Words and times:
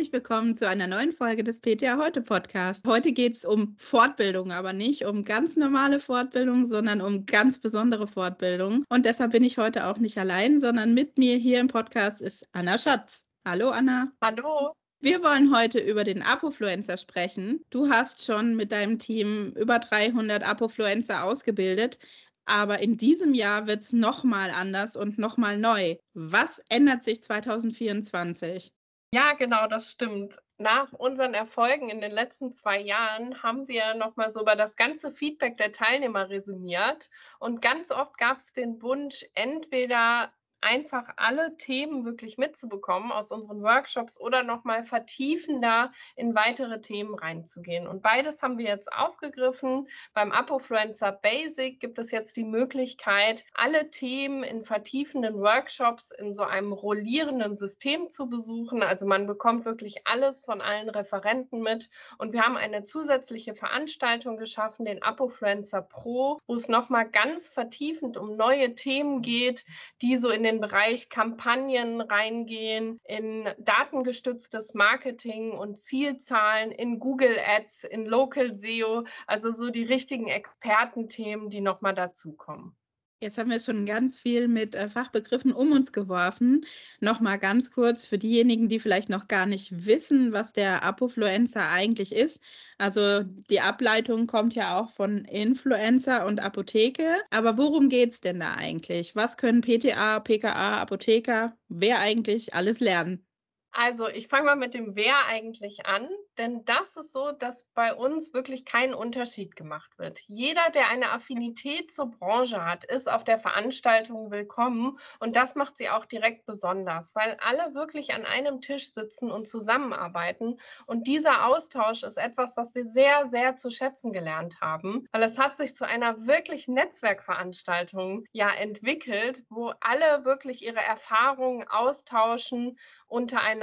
herzlich 0.00 0.14
willkommen 0.14 0.54
zu 0.54 0.66
einer 0.66 0.86
neuen 0.86 1.12
Folge 1.12 1.44
des 1.44 1.60
PTA 1.60 1.98
Heute 1.98 2.22
Podcast. 2.22 2.86
Heute 2.86 3.12
geht 3.12 3.36
es 3.36 3.44
um 3.44 3.76
Fortbildung, 3.76 4.50
aber 4.50 4.72
nicht 4.72 5.04
um 5.04 5.24
ganz 5.24 5.56
normale 5.56 6.00
Fortbildung, 6.00 6.64
sondern 6.64 7.02
um 7.02 7.26
ganz 7.26 7.58
besondere 7.58 8.06
Fortbildung. 8.06 8.86
Und 8.88 9.04
deshalb 9.04 9.32
bin 9.32 9.44
ich 9.44 9.58
heute 9.58 9.84
auch 9.84 9.98
nicht 9.98 10.16
allein, 10.16 10.58
sondern 10.58 10.94
mit 10.94 11.18
mir 11.18 11.36
hier 11.36 11.60
im 11.60 11.66
Podcast 11.66 12.22
ist 12.22 12.48
Anna 12.52 12.78
Schatz. 12.78 13.26
Hallo 13.46 13.68
Anna. 13.68 14.10
Hallo. 14.22 14.72
Wir 15.00 15.22
wollen 15.22 15.54
heute 15.54 15.78
über 15.78 16.02
den 16.02 16.22
Apofluencer 16.22 16.96
sprechen. 16.96 17.62
Du 17.68 17.90
hast 17.90 18.24
schon 18.24 18.56
mit 18.56 18.72
deinem 18.72 18.98
Team 18.98 19.52
über 19.54 19.80
300 19.80 20.48
Apofluencer 20.48 21.24
ausgebildet 21.24 21.98
aber 22.46 22.80
in 22.80 22.96
diesem 22.96 23.32
Jahr 23.32 23.68
wird 23.68 23.82
es 23.82 23.92
nochmal 23.92 24.50
anders 24.50 24.96
und 24.96 25.18
nochmal 25.18 25.56
neu. 25.56 25.96
Was 26.14 26.60
ändert 26.68 27.04
sich 27.04 27.22
2024? 27.22 28.72
Ja, 29.12 29.32
genau, 29.34 29.66
das 29.66 29.90
stimmt. 29.90 30.36
Nach 30.58 30.92
unseren 30.92 31.34
Erfolgen 31.34 31.88
in 31.90 32.00
den 32.00 32.12
letzten 32.12 32.52
zwei 32.52 32.80
Jahren 32.80 33.42
haben 33.42 33.66
wir 33.66 33.94
nochmal 33.94 34.30
so 34.30 34.40
über 34.42 34.54
das 34.54 34.76
ganze 34.76 35.10
Feedback 35.12 35.56
der 35.56 35.72
Teilnehmer 35.72 36.28
resümiert. 36.30 37.10
Und 37.40 37.60
ganz 37.60 37.90
oft 37.90 38.16
gab 38.18 38.38
es 38.38 38.52
den 38.52 38.80
Wunsch, 38.82 39.24
entweder 39.34 40.32
einfach 40.60 41.08
alle 41.16 41.56
Themen 41.56 42.04
wirklich 42.04 42.38
mitzubekommen 42.38 43.12
aus 43.12 43.32
unseren 43.32 43.62
Workshops 43.62 44.20
oder 44.20 44.42
nochmal 44.42 44.82
vertiefender 44.82 45.92
in 46.16 46.34
weitere 46.34 46.80
Themen 46.80 47.14
reinzugehen. 47.14 47.86
Und 47.86 48.02
beides 48.02 48.42
haben 48.42 48.58
wir 48.58 48.66
jetzt 48.66 48.92
aufgegriffen. 48.92 49.88
Beim 50.14 50.32
Apofluencer 50.32 51.12
Basic 51.12 51.80
gibt 51.80 51.98
es 51.98 52.10
jetzt 52.10 52.36
die 52.36 52.44
Möglichkeit, 52.44 53.44
alle 53.54 53.90
Themen 53.90 54.42
in 54.42 54.64
vertiefenden 54.64 55.40
Workshops 55.40 56.10
in 56.10 56.34
so 56.34 56.42
einem 56.42 56.72
rollierenden 56.72 57.56
System 57.56 58.08
zu 58.08 58.28
besuchen. 58.28 58.82
Also 58.82 59.06
man 59.06 59.26
bekommt 59.26 59.64
wirklich 59.64 60.06
alles 60.06 60.42
von 60.42 60.60
allen 60.60 60.88
Referenten 60.90 61.60
mit. 61.60 61.88
Und 62.18 62.32
wir 62.32 62.42
haben 62.42 62.56
eine 62.56 62.84
zusätzliche 62.84 63.54
Veranstaltung 63.54 64.36
geschaffen, 64.36 64.84
den 64.84 65.02
Apofluencer 65.02 65.82
Pro, 65.82 66.40
wo 66.46 66.54
es 66.54 66.68
nochmal 66.68 67.08
ganz 67.08 67.48
vertiefend 67.48 68.16
um 68.16 68.36
neue 68.36 68.74
Themen 68.74 69.22
geht, 69.22 69.64
die 70.02 70.16
so 70.16 70.30
in 70.30 70.42
den 70.42 70.49
den 70.50 70.60
Bereich 70.60 71.08
Kampagnen 71.08 72.00
reingehen, 72.00 72.98
in 73.04 73.48
datengestütztes 73.58 74.74
Marketing 74.74 75.52
und 75.52 75.80
Zielzahlen, 75.80 76.72
in 76.72 76.98
Google 76.98 77.38
Ads, 77.38 77.84
in 77.84 78.04
Local 78.04 78.56
SEO, 78.56 79.04
also 79.26 79.52
so 79.52 79.70
die 79.70 79.84
richtigen 79.84 80.26
Expertenthemen, 80.26 81.50
die 81.50 81.60
nochmal 81.60 81.94
dazukommen. 81.94 82.76
Jetzt 83.22 83.36
haben 83.36 83.50
wir 83.50 83.60
schon 83.60 83.84
ganz 83.84 84.16
viel 84.18 84.48
mit 84.48 84.74
äh, 84.74 84.88
Fachbegriffen 84.88 85.52
um 85.52 85.72
uns 85.72 85.92
geworfen. 85.92 86.64
Nochmal 87.00 87.38
ganz 87.38 87.70
kurz 87.70 88.06
für 88.06 88.16
diejenigen, 88.16 88.68
die 88.68 88.80
vielleicht 88.80 89.10
noch 89.10 89.28
gar 89.28 89.44
nicht 89.44 89.84
wissen, 89.84 90.32
was 90.32 90.54
der 90.54 90.82
Apofluencer 90.82 91.68
eigentlich 91.68 92.12
ist. 92.14 92.40
Also 92.78 93.22
die 93.22 93.60
Ableitung 93.60 94.26
kommt 94.26 94.54
ja 94.54 94.78
auch 94.78 94.90
von 94.90 95.26
Influencer 95.26 96.24
und 96.24 96.40
Apotheke. 96.42 97.16
Aber 97.30 97.58
worum 97.58 97.90
geht 97.90 98.12
es 98.12 98.20
denn 98.22 98.40
da 98.40 98.54
eigentlich? 98.54 99.14
Was 99.14 99.36
können 99.36 99.60
PTA, 99.60 100.20
PKA, 100.20 100.80
Apotheker, 100.80 101.54
wer 101.68 102.00
eigentlich 102.00 102.54
alles 102.54 102.80
lernen? 102.80 103.29
Also 103.72 104.08
ich 104.08 104.26
fange 104.26 104.46
mal 104.46 104.56
mit 104.56 104.74
dem 104.74 104.96
Wer 104.96 105.26
eigentlich 105.26 105.86
an, 105.86 106.08
denn 106.38 106.64
das 106.64 106.96
ist 106.96 107.12
so, 107.12 107.30
dass 107.30 107.64
bei 107.72 107.94
uns 107.94 108.34
wirklich 108.34 108.64
kein 108.64 108.94
Unterschied 108.94 109.54
gemacht 109.54 109.96
wird. 109.96 110.18
Jeder, 110.26 110.70
der 110.70 110.88
eine 110.88 111.10
Affinität 111.12 111.92
zur 111.92 112.10
Branche 112.10 112.64
hat, 112.64 112.84
ist 112.84 113.08
auf 113.10 113.22
der 113.22 113.38
Veranstaltung 113.38 114.32
willkommen 114.32 114.98
und 115.20 115.36
das 115.36 115.54
macht 115.54 115.76
sie 115.76 115.88
auch 115.88 116.04
direkt 116.04 116.46
besonders, 116.46 117.14
weil 117.14 117.36
alle 117.40 117.74
wirklich 117.74 118.12
an 118.12 118.26
einem 118.26 118.60
Tisch 118.60 118.92
sitzen 118.92 119.30
und 119.30 119.46
zusammenarbeiten 119.46 120.58
und 120.86 121.06
dieser 121.06 121.46
Austausch 121.46 122.02
ist 122.02 122.16
etwas, 122.18 122.56
was 122.56 122.74
wir 122.74 122.86
sehr, 122.86 123.28
sehr 123.28 123.56
zu 123.56 123.70
schätzen 123.70 124.12
gelernt 124.12 124.60
haben, 124.60 125.06
weil 125.12 125.22
es 125.22 125.38
hat 125.38 125.56
sich 125.56 125.76
zu 125.76 125.86
einer 125.86 126.26
wirklich 126.26 126.66
Netzwerkveranstaltung 126.66 128.24
ja 128.32 128.50
entwickelt, 128.52 129.44
wo 129.48 129.72
alle 129.80 130.24
wirklich 130.24 130.64
ihre 130.64 130.80
Erfahrungen 130.82 131.68
austauschen 131.68 132.76
untereinander 133.06 133.59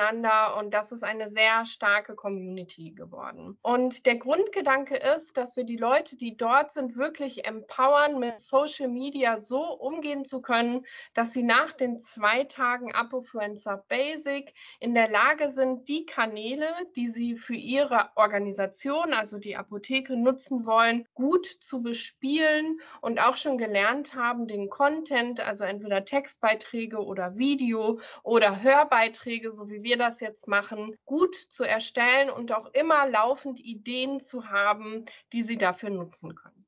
und 0.58 0.72
das 0.74 0.92
ist 0.92 1.04
eine 1.04 1.30
sehr 1.30 1.66
starke 1.66 2.16
Community 2.16 2.92
geworden. 2.92 3.58
Und 3.62 4.06
der 4.06 4.18
Grundgedanke 4.18 4.96
ist, 4.96 5.38
dass 5.38 5.56
wir 5.56 5.64
die 5.64 5.78
Leute, 5.78 6.18
die 6.18 6.38
dort 6.38 6.72
sind, 6.72 6.98
wirklich 6.98 7.46
empowern, 7.46 8.20
mit 8.20 8.40
Social 8.40 8.90
Media 8.90 9.38
so 9.38 9.62
umgehen 9.62 10.26
zu 10.26 10.42
können, 10.42 10.86
dass 11.14 11.34
sie 11.34 11.44
nach 11.44 11.72
den 11.72 12.02
zwei 12.02 12.44
Tagen 12.44 12.94
Apofluencer 12.94 13.84
Basic 13.88 14.54
in 14.80 14.94
der 14.94 15.10
Lage 15.10 15.52
sind, 15.52 15.88
die 15.88 16.06
Kanäle, 16.06 16.68
die 16.96 17.10
sie 17.10 17.36
für 17.36 17.56
ihre 17.56 18.10
Organisation, 18.16 19.14
also 19.14 19.38
die 19.40 19.56
Apotheke 19.56 20.16
nutzen 20.16 20.66
wollen, 20.66 21.08
gut 21.14 21.46
zu 21.46 21.82
bespielen 21.82 22.80
und 23.02 23.20
auch 23.20 23.38
schon 23.38 23.58
gelernt 23.58 24.16
haben, 24.16 24.48
den 24.48 24.70
Content, 24.70 25.40
also 25.40 25.64
entweder 25.64 26.06
Textbeiträge 26.06 26.98
oder 26.98 27.38
Video 27.38 28.00
oder 28.24 28.62
Hörbeiträge, 28.62 29.52
so 29.52 29.70
wie 29.70 29.84
wir 29.84 29.87
das 29.96 30.20
jetzt 30.20 30.48
machen, 30.48 30.98
gut 31.06 31.36
zu 31.36 31.64
erstellen 31.64 32.30
und 32.30 32.52
auch 32.52 32.74
immer 32.74 33.08
laufend 33.08 33.60
Ideen 33.60 34.20
zu 34.20 34.50
haben, 34.50 35.06
die 35.32 35.44
sie 35.44 35.58
dafür 35.58 35.92
nutzen 35.92 36.36
können. 36.36 36.66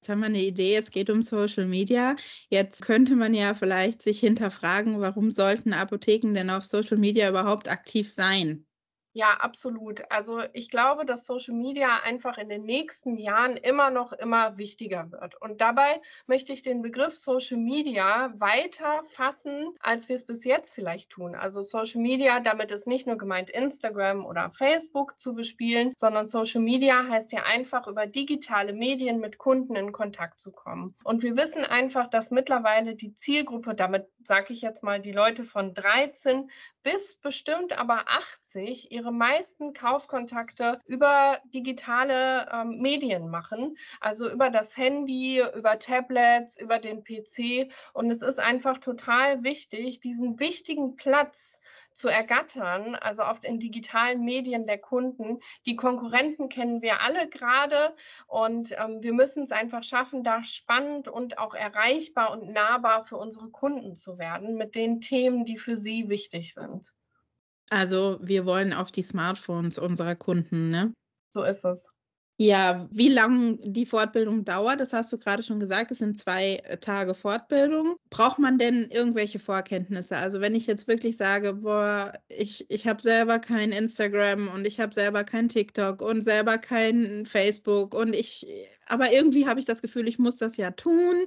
Jetzt 0.00 0.10
haben 0.10 0.20
wir 0.20 0.26
eine 0.26 0.42
Idee, 0.42 0.76
es 0.76 0.92
geht 0.92 1.10
um 1.10 1.22
Social 1.22 1.66
Media. 1.66 2.14
Jetzt 2.48 2.82
könnte 2.82 3.16
man 3.16 3.34
ja 3.34 3.52
vielleicht 3.52 4.00
sich 4.00 4.20
hinterfragen, 4.20 5.00
warum 5.00 5.32
sollten 5.32 5.72
Apotheken 5.72 6.34
denn 6.34 6.50
auf 6.50 6.62
Social 6.62 6.98
Media 6.98 7.28
überhaupt 7.28 7.68
aktiv 7.68 8.08
sein? 8.08 8.64
Ja, 9.18 9.32
absolut. 9.40 10.08
Also 10.12 10.42
ich 10.52 10.70
glaube, 10.70 11.04
dass 11.04 11.24
Social 11.24 11.52
Media 11.52 12.02
einfach 12.04 12.38
in 12.38 12.48
den 12.48 12.62
nächsten 12.62 13.16
Jahren 13.16 13.56
immer 13.56 13.90
noch 13.90 14.12
immer 14.12 14.58
wichtiger 14.58 15.10
wird. 15.10 15.34
Und 15.42 15.60
dabei 15.60 16.00
möchte 16.28 16.52
ich 16.52 16.62
den 16.62 16.82
Begriff 16.82 17.16
Social 17.16 17.56
Media 17.56 18.32
weiter 18.38 19.02
fassen, 19.08 19.74
als 19.80 20.08
wir 20.08 20.14
es 20.14 20.24
bis 20.24 20.44
jetzt 20.44 20.72
vielleicht 20.72 21.10
tun. 21.10 21.34
Also 21.34 21.64
Social 21.64 22.00
Media, 22.00 22.38
damit 22.38 22.70
ist 22.70 22.86
nicht 22.86 23.08
nur 23.08 23.18
gemeint, 23.18 23.50
Instagram 23.50 24.24
oder 24.24 24.52
Facebook 24.52 25.18
zu 25.18 25.34
bespielen, 25.34 25.94
sondern 25.96 26.28
Social 26.28 26.60
Media 26.62 27.08
heißt 27.08 27.32
ja 27.32 27.42
einfach 27.42 27.88
über 27.88 28.06
digitale 28.06 28.72
Medien 28.72 29.18
mit 29.18 29.36
Kunden 29.36 29.74
in 29.74 29.90
Kontakt 29.90 30.38
zu 30.38 30.52
kommen. 30.52 30.94
Und 31.02 31.24
wir 31.24 31.36
wissen 31.36 31.64
einfach, 31.64 32.06
dass 32.06 32.30
mittlerweile 32.30 32.94
die 32.94 33.14
Zielgruppe, 33.14 33.74
damit 33.74 34.06
sage 34.22 34.52
ich 34.52 34.60
jetzt 34.60 34.84
mal 34.84 35.00
die 35.00 35.10
Leute 35.10 35.42
von 35.42 35.74
13 35.74 36.48
bis 36.84 37.16
bestimmt 37.16 37.76
aber 37.76 38.08
80 38.48 38.90
ihre 38.90 39.12
meisten 39.12 39.72
Kaufkontakte 39.72 40.80
über 40.86 41.38
digitale 41.52 42.48
ähm, 42.52 42.78
Medien 42.78 43.28
machen, 43.28 43.76
also 44.00 44.30
über 44.30 44.50
das 44.50 44.76
Handy, 44.76 45.42
über 45.54 45.78
Tablets, 45.78 46.58
über 46.58 46.78
den 46.78 47.04
PC. 47.04 47.70
Und 47.92 48.10
es 48.10 48.22
ist 48.22 48.38
einfach 48.38 48.78
total 48.78 49.42
wichtig, 49.42 50.00
diesen 50.00 50.38
wichtigen 50.38 50.96
Platz 50.96 51.60
zu 51.92 52.08
ergattern, 52.08 52.94
also 52.94 53.24
oft 53.24 53.44
in 53.44 53.58
digitalen 53.58 54.24
Medien 54.24 54.66
der 54.66 54.78
Kunden. 54.78 55.40
Die 55.66 55.76
Konkurrenten 55.76 56.48
kennen 56.48 56.80
wir 56.80 57.00
alle 57.00 57.28
gerade 57.28 57.94
und 58.28 58.72
ähm, 58.78 59.02
wir 59.02 59.12
müssen 59.12 59.42
es 59.42 59.52
einfach 59.52 59.82
schaffen, 59.82 60.22
da 60.22 60.42
spannend 60.44 61.08
und 61.08 61.38
auch 61.38 61.54
erreichbar 61.54 62.30
und 62.32 62.52
nahbar 62.52 63.04
für 63.04 63.16
unsere 63.16 63.50
Kunden 63.50 63.96
zu 63.96 64.16
werden 64.18 64.54
mit 64.54 64.74
den 64.74 65.00
Themen, 65.00 65.44
die 65.44 65.58
für 65.58 65.76
sie 65.76 66.08
wichtig 66.08 66.54
sind. 66.54 66.92
Also 67.70 68.18
wir 68.22 68.46
wollen 68.46 68.72
auf 68.72 68.90
die 68.90 69.02
Smartphones 69.02 69.78
unserer 69.78 70.14
Kunden, 70.14 70.68
ne? 70.68 70.92
So 71.34 71.42
ist 71.42 71.64
es. 71.64 71.90
Ja, 72.40 72.88
wie 72.92 73.08
lang 73.08 73.58
die 73.64 73.84
Fortbildung 73.84 74.44
dauert, 74.44 74.78
das 74.78 74.92
hast 74.92 75.12
du 75.12 75.18
gerade 75.18 75.42
schon 75.42 75.58
gesagt, 75.58 75.90
es 75.90 75.98
sind 75.98 76.20
zwei 76.20 76.56
äh, 76.62 76.76
Tage 76.76 77.14
Fortbildung. 77.14 77.96
Braucht 78.10 78.38
man 78.38 78.58
denn 78.58 78.88
irgendwelche 78.92 79.40
Vorkenntnisse? 79.40 80.16
Also 80.16 80.40
wenn 80.40 80.54
ich 80.54 80.68
jetzt 80.68 80.86
wirklich 80.86 81.16
sage, 81.16 81.54
boah, 81.54 82.12
ich, 82.28 82.64
ich 82.70 82.86
habe 82.86 83.02
selber 83.02 83.40
kein 83.40 83.72
Instagram 83.72 84.46
und 84.54 84.68
ich 84.68 84.78
habe 84.78 84.94
selber 84.94 85.24
kein 85.24 85.48
TikTok 85.48 86.00
und 86.00 86.22
selber 86.22 86.58
kein 86.58 87.26
Facebook 87.26 87.92
und 87.92 88.14
ich, 88.14 88.46
aber 88.86 89.12
irgendwie 89.12 89.48
habe 89.48 89.58
ich 89.58 89.66
das 89.66 89.82
Gefühl, 89.82 90.06
ich 90.06 90.20
muss 90.20 90.36
das 90.36 90.56
ja 90.56 90.70
tun, 90.70 91.26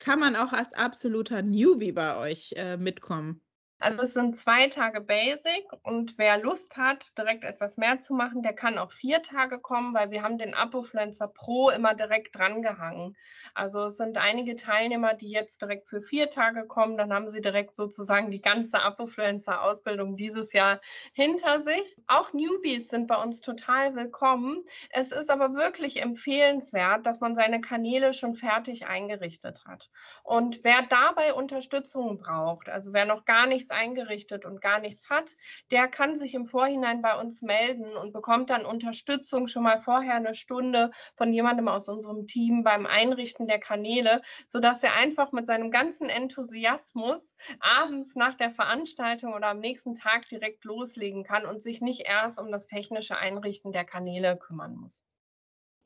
kann 0.00 0.18
man 0.18 0.34
auch 0.34 0.52
als 0.52 0.72
absoluter 0.72 1.42
Newbie 1.42 1.92
bei 1.92 2.16
euch 2.16 2.54
äh, 2.56 2.76
mitkommen? 2.76 3.40
Also 3.82 4.02
es 4.02 4.12
sind 4.12 4.36
zwei 4.36 4.68
Tage 4.68 5.00
Basic 5.00 5.64
und 5.84 6.18
wer 6.18 6.36
Lust 6.36 6.76
hat, 6.76 7.16
direkt 7.16 7.44
etwas 7.44 7.78
mehr 7.78 7.98
zu 7.98 8.12
machen, 8.12 8.42
der 8.42 8.52
kann 8.52 8.76
auch 8.76 8.92
vier 8.92 9.22
Tage 9.22 9.58
kommen, 9.58 9.94
weil 9.94 10.10
wir 10.10 10.22
haben 10.22 10.36
den 10.36 10.52
Apofluencer 10.52 11.28
Pro 11.28 11.70
immer 11.70 11.94
direkt 11.94 12.36
drangehangen. 12.36 13.16
Also 13.54 13.86
es 13.86 13.96
sind 13.96 14.18
einige 14.18 14.56
Teilnehmer, 14.56 15.14
die 15.14 15.30
jetzt 15.30 15.62
direkt 15.62 15.88
für 15.88 16.02
vier 16.02 16.28
Tage 16.28 16.66
kommen, 16.66 16.98
dann 16.98 17.10
haben 17.10 17.30
sie 17.30 17.40
direkt 17.40 17.74
sozusagen 17.74 18.30
die 18.30 18.42
ganze 18.42 18.82
Apofluencer 18.82 19.62
Ausbildung 19.62 20.14
dieses 20.14 20.52
Jahr 20.52 20.82
hinter 21.14 21.60
sich. 21.60 21.96
Auch 22.06 22.34
Newbies 22.34 22.88
sind 22.88 23.06
bei 23.06 23.16
uns 23.16 23.40
total 23.40 23.96
willkommen. 23.96 24.62
Es 24.90 25.10
ist 25.10 25.30
aber 25.30 25.54
wirklich 25.54 26.02
empfehlenswert, 26.02 27.06
dass 27.06 27.20
man 27.20 27.34
seine 27.34 27.62
Kanäle 27.62 28.12
schon 28.12 28.34
fertig 28.34 28.86
eingerichtet 28.86 29.64
hat. 29.64 29.88
Und 30.22 30.62
wer 30.64 30.82
dabei 30.82 31.32
Unterstützung 31.32 32.18
braucht, 32.18 32.68
also 32.68 32.92
wer 32.92 33.06
noch 33.06 33.24
gar 33.24 33.46
nicht 33.46 33.69
nichts 33.70 33.72
eingerichtet 33.72 34.44
und 34.44 34.60
gar 34.60 34.80
nichts 34.80 35.08
hat, 35.10 35.36
der 35.70 35.88
kann 35.88 36.16
sich 36.16 36.34
im 36.34 36.46
Vorhinein 36.46 37.02
bei 37.02 37.18
uns 37.18 37.42
melden 37.42 37.96
und 37.96 38.12
bekommt 38.12 38.50
dann 38.50 38.66
Unterstützung 38.66 39.46
schon 39.48 39.62
mal 39.62 39.80
vorher 39.80 40.14
eine 40.14 40.34
Stunde 40.34 40.90
von 41.16 41.32
jemandem 41.32 41.68
aus 41.68 41.88
unserem 41.88 42.26
Team 42.26 42.62
beim 42.64 42.86
Einrichten 42.86 43.46
der 43.46 43.60
Kanäle, 43.60 44.22
sodass 44.46 44.82
er 44.82 44.94
einfach 44.94 45.32
mit 45.32 45.46
seinem 45.46 45.70
ganzen 45.70 46.08
Enthusiasmus 46.08 47.36
abends 47.60 48.16
nach 48.16 48.36
der 48.36 48.50
Veranstaltung 48.50 49.34
oder 49.34 49.48
am 49.48 49.60
nächsten 49.60 49.94
Tag 49.94 50.28
direkt 50.28 50.64
loslegen 50.64 51.24
kann 51.24 51.46
und 51.46 51.62
sich 51.62 51.80
nicht 51.80 52.06
erst 52.06 52.38
um 52.38 52.50
das 52.50 52.66
technische 52.66 53.16
Einrichten 53.16 53.72
der 53.72 53.84
Kanäle 53.84 54.36
kümmern 54.36 54.76
muss. 54.76 55.00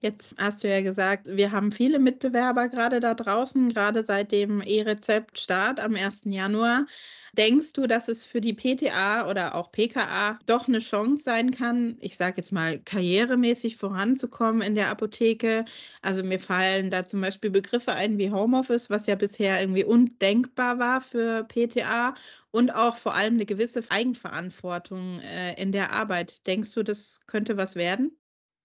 Jetzt 0.05 0.35
hast 0.37 0.63
du 0.63 0.69
ja 0.69 0.83
gesagt, 0.83 1.29
wir 1.35 1.51
haben 1.51 1.73
viele 1.73 1.99
Mitbewerber 1.99 2.69
gerade 2.69 3.01
da 3.01 3.15
draußen, 3.15 3.71
gerade 3.71 4.05
seit 4.05 4.33
dem 4.33 4.61
E-Rezept-Start 4.61 5.81
am 5.81 5.95
1. 5.95 6.25
Januar. 6.27 6.87
Denkst 7.39 7.73
du, 7.73 7.87
dass 7.87 8.09
es 8.09 8.27
für 8.27 8.43
die 8.43 8.53
PTA 8.53 9.27
oder 9.31 9.55
auch 9.55 9.73
PKA 9.73 10.39
doch 10.45 10.69
eine 10.69 10.81
Chance 10.81 11.23
sein 11.23 11.53
kann, 11.53 11.97
ich 12.01 12.19
sage 12.19 12.37
jetzt 12.37 12.53
mal, 12.53 12.81
karrieremäßig 12.81 13.79
voranzukommen 13.79 14.61
in 14.61 14.75
der 14.75 14.91
Apotheke? 14.91 15.65
Also 16.03 16.23
mir 16.23 16.39
fallen 16.39 16.91
da 16.91 17.07
zum 17.07 17.23
Beispiel 17.23 17.51
Begriffe 17.51 17.95
ein 17.95 18.19
wie 18.19 18.31
Homeoffice, 18.31 18.91
was 18.91 19.07
ja 19.07 19.15
bisher 19.15 19.59
irgendwie 19.59 19.85
undenkbar 19.85 20.79
war 20.79 21.01
für 21.01 21.45
PTA 21.45 22.15
und 22.51 22.75
auch 22.75 22.97
vor 22.97 23.15
allem 23.15 23.35
eine 23.35 23.47
gewisse 23.47 23.81
Eigenverantwortung 23.89 25.21
äh, 25.21 25.55
in 25.55 25.73
der 25.73 25.93
Arbeit. 25.93 26.47
Denkst 26.47 26.73
du, 26.75 26.83
das 26.83 27.21
könnte 27.27 27.57
was 27.57 27.75
werden? 27.75 28.15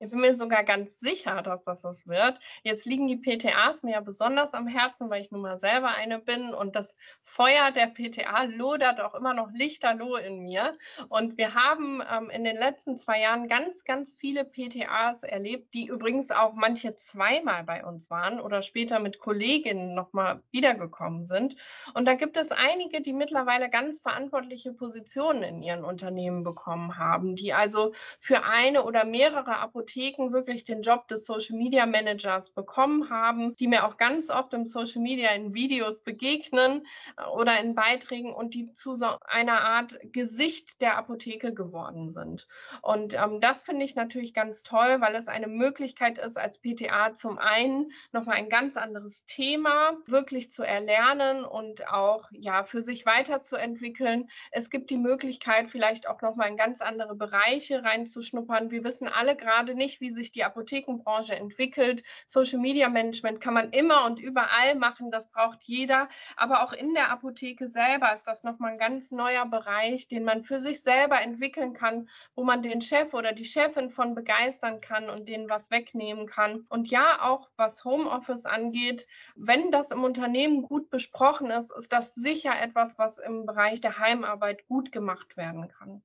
Ich 0.01 0.09
bin 0.09 0.21
mir 0.21 0.33
sogar 0.33 0.63
ganz 0.63 1.01
sicher, 1.01 1.41
dass 1.41 1.65
das 1.65 1.83
was 1.83 2.07
wird. 2.07 2.39
Jetzt 2.63 2.85
liegen 2.85 3.07
die 3.07 3.17
PTAs 3.17 3.83
mir 3.83 3.91
ja 3.91 3.99
besonders 3.99 4.53
am 4.53 4.65
Herzen, 4.65 5.09
weil 5.09 5.21
ich 5.21 5.29
nun 5.29 5.41
mal 5.41 5.59
selber 5.59 5.89
eine 5.89 6.19
bin 6.19 6.53
und 6.53 6.77
das 6.77 6.95
Feuer 7.25 7.71
der 7.71 7.87
PTA 7.87 8.43
lodert 8.43 9.01
auch 9.01 9.13
immer 9.13 9.33
noch 9.33 9.51
lichterloh 9.51 10.15
in 10.15 10.39
mir. 10.39 10.77
Und 11.09 11.37
wir 11.37 11.53
haben 11.53 12.01
ähm, 12.09 12.29
in 12.29 12.45
den 12.45 12.55
letzten 12.55 12.97
zwei 12.97 13.19
Jahren 13.19 13.49
ganz, 13.49 13.83
ganz 13.83 14.13
viele 14.13 14.45
PTAs 14.45 15.23
erlebt, 15.23 15.73
die 15.73 15.87
übrigens 15.87 16.31
auch 16.31 16.53
manche 16.53 16.95
zweimal 16.95 17.65
bei 17.65 17.83
uns 17.83 18.09
waren 18.09 18.39
oder 18.39 18.61
später 18.61 18.99
mit 18.99 19.19
Kolleginnen 19.19 19.95
nochmal 19.95 20.41
wiedergekommen 20.51 21.25
sind. 21.25 21.57
Und 21.93 22.05
da 22.05 22.15
gibt 22.15 22.37
es 22.37 22.53
einige, 22.53 23.01
die 23.01 23.13
mittlerweile 23.13 23.69
ganz 23.69 23.99
verantwortliche 23.99 24.71
Positionen 24.71 25.43
in 25.43 25.61
ihren 25.61 25.83
Unternehmen 25.83 26.45
bekommen 26.45 26.97
haben, 26.97 27.35
die 27.35 27.51
also 27.51 27.91
für 28.21 28.45
eine 28.45 28.85
oder 28.85 29.03
mehrere 29.03 29.57
Apotheken 29.57 29.88
Apotheken 29.89 30.31
wirklich 30.31 30.65
den 30.65 30.81
Job 30.81 31.07
des 31.07 31.25
Social 31.25 31.57
Media 31.57 31.85
Managers 31.85 32.51
bekommen 32.51 33.09
haben, 33.09 33.55
die 33.55 33.67
mir 33.67 33.87
auch 33.87 33.97
ganz 33.97 34.29
oft 34.29 34.53
im 34.53 34.65
Social 34.65 35.01
Media 35.01 35.31
in 35.31 35.53
Videos 35.53 36.01
begegnen 36.01 36.85
äh, 37.17 37.25
oder 37.25 37.59
in 37.59 37.75
Beiträgen 37.75 38.33
und 38.33 38.53
die 38.53 38.73
zu 38.73 38.95
so 38.95 39.07
einer 39.25 39.61
Art 39.61 39.99
Gesicht 40.11 40.81
der 40.81 40.97
Apotheke 40.97 41.53
geworden 41.53 42.11
sind. 42.11 42.47
Und 42.81 43.13
ähm, 43.13 43.41
das 43.41 43.63
finde 43.63 43.85
ich 43.85 43.95
natürlich 43.95 44.33
ganz 44.33 44.63
toll, 44.63 45.01
weil 45.01 45.15
es 45.15 45.27
eine 45.27 45.47
Möglichkeit 45.47 46.17
ist, 46.17 46.37
als 46.37 46.59
PTA 46.59 47.13
zum 47.13 47.39
einen 47.39 47.91
nochmal 48.11 48.37
ein 48.37 48.49
ganz 48.49 48.77
anderes 48.77 49.25
Thema 49.25 49.97
wirklich 50.05 50.51
zu 50.51 50.63
erlernen 50.63 51.45
und 51.45 51.87
auch 51.87 52.29
ja 52.31 52.63
für 52.63 52.81
sich 52.81 53.05
weiterzuentwickeln. 53.05 54.29
Es 54.51 54.69
gibt 54.69 54.89
die 54.89 54.97
Möglichkeit, 54.97 55.69
vielleicht 55.69 56.07
auch 56.07 56.21
nochmal 56.21 56.49
in 56.49 56.57
ganz 56.57 56.81
andere 56.81 57.15
Bereiche 57.15 57.83
reinzuschnuppern. 57.83 58.71
Wir 58.71 58.83
wissen 58.83 59.07
alle 59.07 59.35
gerade 59.35 59.73
nicht, 59.79 60.01
wie 60.01 60.11
sich 60.11 60.31
die 60.31 60.43
Apothekenbranche 60.43 61.35
entwickelt. 61.35 62.03
Social 62.27 62.59
Media 62.59 62.89
Management 62.89 63.41
kann 63.41 63.55
man 63.55 63.71
immer 63.71 64.05
und 64.05 64.19
überall 64.19 64.75
machen, 64.75 65.09
das 65.09 65.31
braucht 65.31 65.63
jeder. 65.63 66.07
Aber 66.35 66.63
auch 66.63 66.73
in 66.73 66.93
der 66.93 67.09
Apotheke 67.09 67.67
selber 67.67 68.13
ist 68.13 68.27
das 68.27 68.43
nochmal 68.43 68.73
ein 68.73 68.77
ganz 68.77 69.11
neuer 69.11 69.47
Bereich, 69.47 70.07
den 70.07 70.23
man 70.23 70.43
für 70.43 70.59
sich 70.59 70.83
selber 70.83 71.19
entwickeln 71.19 71.73
kann, 71.73 72.07
wo 72.35 72.43
man 72.43 72.61
den 72.61 72.81
Chef 72.81 73.15
oder 73.15 73.33
die 73.33 73.45
Chefin 73.45 73.89
von 73.89 74.13
begeistern 74.13 74.81
kann 74.81 75.09
und 75.09 75.27
denen 75.27 75.49
was 75.49 75.71
wegnehmen 75.71 76.27
kann. 76.27 76.65
Und 76.69 76.89
ja, 76.91 77.21
auch 77.21 77.49
was 77.55 77.83
Homeoffice 77.83 78.45
angeht, 78.45 79.07
wenn 79.35 79.71
das 79.71 79.91
im 79.91 80.03
Unternehmen 80.03 80.61
gut 80.61 80.89
besprochen 80.89 81.49
ist, 81.49 81.71
ist 81.71 81.91
das 81.93 82.13
sicher 82.13 82.59
etwas, 82.61 82.99
was 82.99 83.17
im 83.17 83.45
Bereich 83.45 83.81
der 83.81 83.97
Heimarbeit 83.97 84.67
gut 84.67 84.91
gemacht 84.91 85.37
werden 85.37 85.69
kann. 85.69 86.03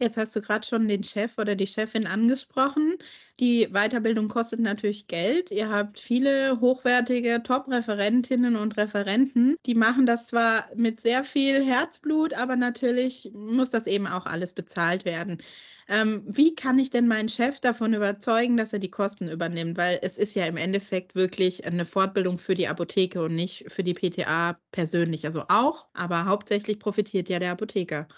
Jetzt 0.00 0.16
hast 0.16 0.34
du 0.34 0.40
gerade 0.40 0.66
schon 0.66 0.88
den 0.88 1.04
Chef 1.04 1.36
oder 1.36 1.54
die 1.54 1.66
Chefin 1.66 2.06
angesprochen. 2.06 2.94
Die 3.38 3.68
Weiterbildung 3.70 4.28
kostet 4.28 4.60
natürlich 4.60 5.08
Geld. 5.08 5.50
Ihr 5.50 5.68
habt 5.68 6.00
viele 6.00 6.58
hochwertige 6.58 7.42
Top-Referentinnen 7.42 8.56
und 8.56 8.78
Referenten. 8.78 9.56
Die 9.66 9.74
machen 9.74 10.06
das 10.06 10.26
zwar 10.26 10.64
mit 10.74 11.02
sehr 11.02 11.22
viel 11.22 11.62
Herzblut, 11.62 12.32
aber 12.32 12.56
natürlich 12.56 13.30
muss 13.34 13.70
das 13.70 13.86
eben 13.86 14.06
auch 14.06 14.24
alles 14.24 14.54
bezahlt 14.54 15.04
werden. 15.04 15.36
Ähm, 15.86 16.22
wie 16.26 16.54
kann 16.54 16.78
ich 16.78 16.88
denn 16.88 17.06
meinen 17.06 17.28
Chef 17.28 17.60
davon 17.60 17.92
überzeugen, 17.92 18.56
dass 18.56 18.72
er 18.72 18.78
die 18.78 18.90
Kosten 18.90 19.28
übernimmt? 19.28 19.76
Weil 19.76 19.98
es 20.02 20.16
ist 20.16 20.34
ja 20.34 20.46
im 20.46 20.56
Endeffekt 20.56 21.14
wirklich 21.14 21.66
eine 21.66 21.84
Fortbildung 21.84 22.38
für 22.38 22.54
die 22.54 22.68
Apotheke 22.68 23.22
und 23.22 23.34
nicht 23.34 23.64
für 23.68 23.82
die 23.82 23.94
PTA 23.94 24.58
persönlich. 24.72 25.26
Also 25.26 25.42
auch, 25.48 25.88
aber 25.92 26.24
hauptsächlich 26.24 26.78
profitiert 26.78 27.28
ja 27.28 27.38
der 27.38 27.52
Apotheker. 27.52 28.08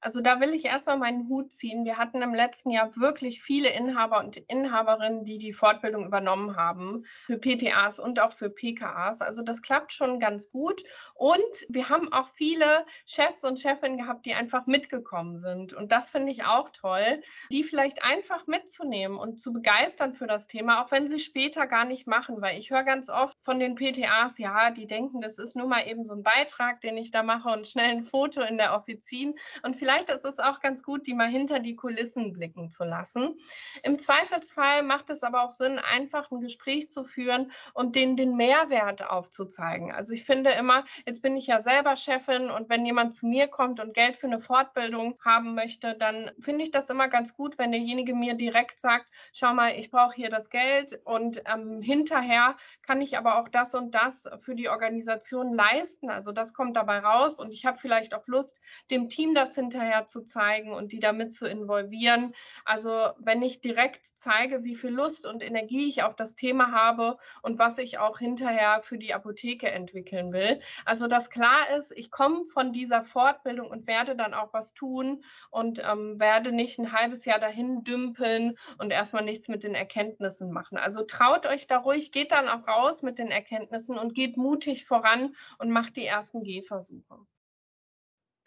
Also 0.00 0.20
da 0.20 0.40
will 0.40 0.52
ich 0.54 0.66
erstmal 0.66 0.98
meinen 0.98 1.28
Hut 1.28 1.52
ziehen. 1.54 1.84
Wir 1.84 1.96
hatten 1.96 2.22
im 2.22 2.34
letzten 2.34 2.70
Jahr 2.70 2.94
wirklich 2.96 3.42
viele 3.42 3.70
Inhaber 3.70 4.20
und 4.20 4.36
Inhaberinnen, 4.36 5.24
die 5.24 5.38
die 5.38 5.52
Fortbildung 5.52 6.06
übernommen 6.06 6.56
haben 6.56 7.04
für 7.06 7.38
PTAs 7.38 7.98
und 7.98 8.20
auch 8.20 8.32
für 8.32 8.50
PKAs. 8.50 9.20
Also 9.22 9.42
das 9.42 9.62
klappt 9.62 9.92
schon 9.92 10.20
ganz 10.20 10.50
gut. 10.50 10.84
Und 11.14 11.40
wir 11.68 11.88
haben 11.88 12.12
auch 12.12 12.28
viele 12.28 12.84
Chefs 13.06 13.42
und 13.42 13.58
Chefinnen 13.58 13.98
gehabt, 13.98 14.26
die 14.26 14.34
einfach 14.34 14.66
mitgekommen 14.66 15.38
sind. 15.38 15.72
Und 15.72 15.92
das 15.92 16.10
finde 16.10 16.30
ich 16.30 16.44
auch 16.44 16.70
toll, 16.70 17.22
die 17.50 17.64
vielleicht 17.64 18.04
einfach 18.04 18.46
mitzunehmen 18.46 19.18
und 19.18 19.40
zu 19.40 19.52
begeistern 19.52 20.14
für 20.14 20.26
das 20.26 20.46
Thema, 20.46 20.84
auch 20.84 20.90
wenn 20.90 21.08
sie 21.08 21.18
später 21.18 21.66
gar 21.66 21.84
nicht 21.84 22.06
machen. 22.06 22.40
Weil 22.40 22.58
ich 22.58 22.70
höre 22.70 22.84
ganz 22.84 23.08
oft 23.08 23.36
von 23.42 23.58
den 23.58 23.76
PTAs, 23.76 24.38
ja, 24.38 24.70
die 24.70 24.86
denken, 24.86 25.20
das 25.20 25.38
ist 25.38 25.56
nur 25.56 25.66
mal 25.66 25.86
eben 25.86 26.04
so 26.04 26.14
ein 26.14 26.22
Beitrag, 26.22 26.80
den 26.82 26.98
ich 26.98 27.10
da 27.10 27.22
mache 27.22 27.48
und 27.48 27.66
schnell 27.66 27.90
ein 27.90 28.04
Foto 28.04 28.42
in 28.42 28.58
der 28.58 28.74
Offizin. 28.74 29.34
Und 29.62 29.76
vielleicht 29.76 29.95
vielleicht 29.96 30.10
ist 30.10 30.24
es 30.26 30.38
auch 30.38 30.60
ganz 30.60 30.82
gut, 30.82 31.06
die 31.06 31.14
mal 31.14 31.28
hinter 31.28 31.58
die 31.58 31.74
Kulissen 31.74 32.34
blicken 32.34 32.70
zu 32.70 32.84
lassen. 32.84 33.38
Im 33.82 33.98
Zweifelsfall 33.98 34.82
macht 34.82 35.08
es 35.08 35.22
aber 35.22 35.42
auch 35.42 35.52
Sinn, 35.52 35.78
einfach 35.78 36.30
ein 36.30 36.40
Gespräch 36.40 36.90
zu 36.90 37.04
führen 37.04 37.50
und 37.72 37.96
denen 37.96 38.16
den 38.16 38.36
Mehrwert 38.36 39.08
aufzuzeigen. 39.08 39.92
Also 39.92 40.12
ich 40.12 40.24
finde 40.24 40.50
immer, 40.50 40.84
jetzt 41.06 41.22
bin 41.22 41.36
ich 41.36 41.46
ja 41.46 41.62
selber 41.62 41.96
Chefin 41.96 42.50
und 42.50 42.68
wenn 42.68 42.84
jemand 42.84 43.14
zu 43.14 43.26
mir 43.26 43.48
kommt 43.48 43.80
und 43.80 43.94
Geld 43.94 44.16
für 44.16 44.26
eine 44.26 44.40
Fortbildung 44.40 45.18
haben 45.24 45.54
möchte, 45.54 45.94
dann 45.94 46.30
finde 46.38 46.64
ich 46.64 46.70
das 46.70 46.90
immer 46.90 47.08
ganz 47.08 47.34
gut, 47.34 47.56
wenn 47.58 47.72
derjenige 47.72 48.14
mir 48.14 48.34
direkt 48.34 48.78
sagt, 48.78 49.06
schau 49.32 49.54
mal, 49.54 49.70
ich 49.78 49.90
brauche 49.90 50.14
hier 50.14 50.28
das 50.28 50.50
Geld 50.50 51.00
und 51.04 51.42
ähm, 51.46 51.80
hinterher 51.80 52.56
kann 52.82 53.00
ich 53.00 53.16
aber 53.16 53.40
auch 53.40 53.48
das 53.48 53.74
und 53.74 53.94
das 53.94 54.28
für 54.42 54.54
die 54.54 54.68
Organisation 54.68 55.54
leisten. 55.54 56.10
Also 56.10 56.32
das 56.32 56.52
kommt 56.52 56.76
dabei 56.76 56.98
raus 56.98 57.38
und 57.38 57.52
ich 57.52 57.64
habe 57.64 57.78
vielleicht 57.78 58.14
auch 58.14 58.26
Lust, 58.26 58.60
dem 58.90 59.08
Team 59.08 59.34
das 59.34 59.54
hinterher 59.54 59.75
hinterher 59.76 60.06
zu 60.06 60.22
zeigen 60.22 60.72
und 60.72 60.92
die 60.92 61.00
damit 61.00 61.32
zu 61.34 61.46
involvieren. 61.46 62.34
Also 62.64 63.10
wenn 63.18 63.42
ich 63.42 63.60
direkt 63.60 64.06
zeige, 64.16 64.64
wie 64.64 64.74
viel 64.74 64.90
Lust 64.90 65.26
und 65.26 65.42
Energie 65.42 65.88
ich 65.88 66.02
auf 66.02 66.16
das 66.16 66.34
Thema 66.34 66.72
habe 66.72 67.18
und 67.42 67.58
was 67.58 67.78
ich 67.78 67.98
auch 67.98 68.18
hinterher 68.18 68.80
für 68.82 68.98
die 68.98 69.12
Apotheke 69.12 69.70
entwickeln 69.70 70.32
will. 70.32 70.60
Also 70.84 71.06
dass 71.06 71.30
klar 71.30 71.70
ist, 71.76 71.92
ich 71.92 72.10
komme 72.10 72.44
von 72.44 72.72
dieser 72.72 73.04
Fortbildung 73.04 73.68
und 73.68 73.86
werde 73.86 74.16
dann 74.16 74.34
auch 74.34 74.52
was 74.52 74.72
tun 74.72 75.22
und 75.50 75.82
ähm, 75.84 76.18
werde 76.18 76.52
nicht 76.52 76.78
ein 76.78 76.92
halbes 76.92 77.24
Jahr 77.24 77.38
dahin 77.38 77.84
dümpeln 77.84 78.56
und 78.78 78.90
erstmal 78.90 79.24
nichts 79.24 79.48
mit 79.48 79.62
den 79.62 79.74
Erkenntnissen 79.74 80.50
machen. 80.50 80.78
Also 80.78 81.02
traut 81.02 81.46
euch 81.46 81.66
da 81.66 81.78
ruhig, 81.78 82.12
geht 82.12 82.32
dann 82.32 82.48
auch 82.48 82.66
raus 82.66 83.02
mit 83.02 83.18
den 83.18 83.30
Erkenntnissen 83.30 83.98
und 83.98 84.14
geht 84.14 84.36
mutig 84.36 84.86
voran 84.86 85.34
und 85.58 85.70
macht 85.70 85.96
die 85.96 86.06
ersten 86.06 86.42
Gehversuche. 86.42 87.26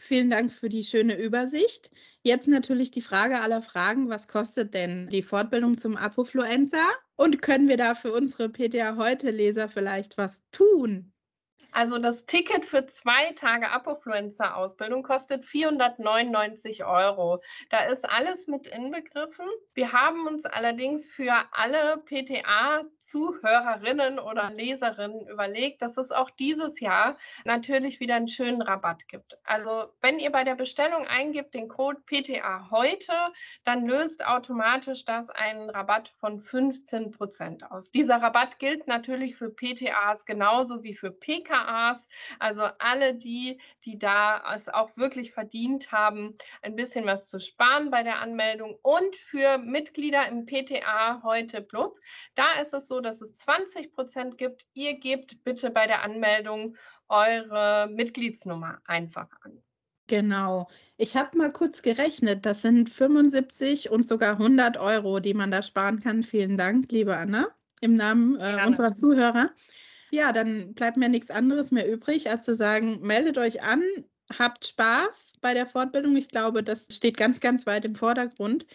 Vielen 0.02 0.30
Dank 0.30 0.52
für 0.54 0.70
die 0.70 0.86
schöne 0.86 1.18
Übersicht. 1.22 1.92
Jetzt 2.24 2.48
natürlich 2.48 2.90
die 2.90 3.02
Frage 3.02 3.42
aller 3.42 3.62
Fragen, 3.62 4.10
was 4.10 4.30
kostet 4.30 4.74
denn 4.74 5.10
die 5.10 5.22
Fortbildung 5.22 5.78
zum 5.78 5.98
Apofluenza? 5.98 6.80
Und 7.18 7.42
können 7.42 7.68
wir 7.68 7.76
da 7.76 7.96
für 7.96 8.14
unsere 8.14 8.48
PTA 8.48 8.96
heute 8.96 9.30
Leser 9.30 9.68
vielleicht 9.68 10.18
was 10.18 10.42
tun? 10.52 11.12
Also 11.72 12.00
das 12.00 12.26
Ticket 12.26 12.66
für 12.66 12.88
zwei 12.88 13.32
Tage 13.34 13.70
Apofluencer-Ausbildung 13.70 15.04
kostet 15.04 15.46
499 15.46 16.84
Euro. 16.84 17.42
Da 17.70 17.86
ist 17.86 18.10
alles 18.10 18.48
mit 18.48 18.66
inbegriffen. 18.68 19.46
Wir 19.74 19.92
haben 19.92 20.28
uns 20.28 20.46
allerdings 20.46 21.10
für 21.10 21.34
alle 21.52 21.98
PTA-Zuhörerinnen 22.06 24.20
oder 24.20 24.52
Leserinnen 24.52 25.28
überlegt, 25.28 25.82
dass 25.82 25.98
es 25.98 26.12
auch 26.12 26.30
dieses 26.32 26.80
Jahr 26.80 27.18
natürlich 27.46 28.00
wieder 28.00 28.16
einen 28.16 28.28
schönen 28.28 28.62
Rabatt 28.62 29.08
gibt. 29.08 29.38
Also 29.44 29.90
wenn 30.02 30.20
ihr 30.20 30.32
bei 30.32 30.44
der 30.44 30.56
Bestellung 30.56 31.06
eingibt 31.06 31.54
den 31.54 31.68
Code 31.68 32.02
PTA 32.06 32.70
heute, 32.72 33.14
dann 33.64 33.86
löst 33.86 34.26
automatisch 34.26 35.06
das 35.06 35.30
einen 35.30 35.70
Rabatt 35.70 36.12
von 36.20 36.42
15 36.42 37.12
Prozent 37.12 37.72
aus. 37.72 37.92
Dieser 37.92 38.18
Rabatt 38.18 38.60
gilt 38.60 38.88
natürlich 38.88 39.36
für 39.36 39.50
PTAs 39.50 40.26
genauso 40.26 40.84
wie 40.84 40.96
für 40.96 41.12
PK 41.12 41.59
PKAs. 41.60 42.08
Also 42.40 42.64
alle 42.80 43.16
die, 43.16 43.60
die 43.86 43.98
da 43.98 44.44
es 44.54 44.70
auch 44.70 44.96
wirklich 44.98 45.32
verdient 45.32 45.92
haben, 45.92 46.36
ein 46.62 46.76
bisschen 46.76 47.06
was 47.06 47.28
zu 47.28 47.40
sparen 47.40 47.92
bei 47.92 48.04
der 48.04 48.20
Anmeldung. 48.20 48.78
Und 48.82 49.16
für 49.16 49.58
Mitglieder 49.58 50.28
im 50.28 50.46
PTA 50.46 51.22
heute 51.24 51.62
Blub, 51.62 52.00
da 52.36 52.60
ist 52.62 52.74
es 52.74 52.88
so, 52.88 53.00
dass 53.02 53.22
es 53.22 53.36
20 53.38 53.94
Prozent 53.94 54.38
gibt. 54.38 54.66
Ihr 54.74 55.00
gebt 55.00 55.44
bitte 55.44 55.70
bei 55.70 55.88
der 55.88 56.04
Anmeldung 56.04 56.78
eure 57.08 57.90
Mitgliedsnummer 57.92 58.80
einfach 58.86 59.28
an. 59.42 59.62
Genau. 60.08 60.68
Ich 60.98 61.16
habe 61.16 61.38
mal 61.38 61.54
kurz 61.54 61.84
gerechnet. 61.84 62.46
Das 62.46 62.64
sind 62.64 62.90
75 62.90 63.92
und 63.92 64.08
sogar 64.08 64.34
100 64.34 64.78
Euro, 64.78 65.20
die 65.20 65.36
man 65.36 65.52
da 65.52 65.62
sparen 65.62 66.00
kann. 66.00 66.24
Vielen 66.24 66.58
Dank, 66.58 66.92
liebe 66.92 67.16
Anna, 67.16 67.48
im 67.80 67.94
Namen 67.94 68.40
äh, 68.40 68.66
unserer 68.66 68.96
Zuhörer. 68.96 69.52
Ja, 70.12 70.32
dann 70.32 70.74
bleibt 70.74 70.98
mir 70.98 71.10
nichts 71.10 71.30
anderes 71.30 71.72
mehr 71.72 71.88
übrig, 71.92 72.30
als 72.30 72.44
zu 72.44 72.56
sagen, 72.56 73.00
meldet 73.02 73.38
euch 73.38 73.62
an, 73.62 73.84
habt 74.38 74.66
Spaß 74.66 75.34
bei 75.42 75.54
der 75.54 75.66
Fortbildung. 75.66 76.16
Ich 76.16 76.30
glaube, 76.30 76.64
das 76.64 76.88
steht 76.92 77.18
ganz, 77.18 77.40
ganz 77.40 77.66
weit 77.66 77.86
im 77.86 77.96
Vordergrund. 77.96 78.66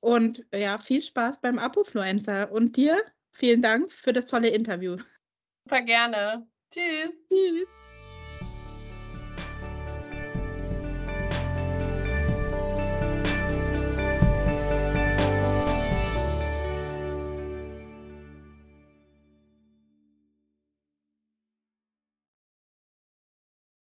Und 0.00 0.44
ja, 0.54 0.78
viel 0.78 1.02
Spaß 1.02 1.40
beim 1.40 1.58
Apofluencer. 1.58 2.50
Und 2.50 2.76
dir 2.76 3.02
vielen 3.32 3.62
Dank 3.62 3.92
für 3.92 4.12
das 4.12 4.26
tolle 4.26 4.48
Interview. 4.48 4.96
Super 5.64 5.82
gerne. 5.82 6.46
Tschüss. 6.72 7.26
Tschüss. 7.28 7.79